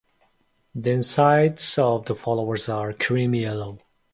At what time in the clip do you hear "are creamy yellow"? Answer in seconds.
2.69-3.77